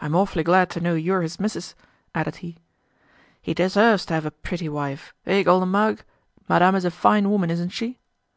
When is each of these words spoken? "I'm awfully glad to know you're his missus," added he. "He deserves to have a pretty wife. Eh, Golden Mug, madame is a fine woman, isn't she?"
"I'm 0.00 0.16
awfully 0.16 0.42
glad 0.42 0.70
to 0.70 0.80
know 0.80 0.94
you're 0.96 1.22
his 1.22 1.38
missus," 1.38 1.76
added 2.16 2.38
he. 2.42 2.56
"He 3.40 3.54
deserves 3.54 4.04
to 4.06 4.14
have 4.14 4.26
a 4.26 4.32
pretty 4.32 4.68
wife. 4.68 5.14
Eh, 5.24 5.44
Golden 5.44 5.68
Mug, 5.68 6.00
madame 6.48 6.74
is 6.74 6.84
a 6.84 6.90
fine 6.90 7.30
woman, 7.30 7.48
isn't 7.52 7.68
she?" 7.70 8.00